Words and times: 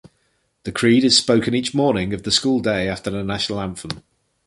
The 0.63 0.71
creed 0.71 1.03
is 1.03 1.15
spoken 1.15 1.53
each 1.53 1.75
morning 1.75 2.11
of 2.11 2.23
the 2.23 2.31
school 2.31 2.59
day 2.59 2.87
after 2.89 3.11
the 3.11 3.23
national 3.23 3.61
anthem. 3.61 4.01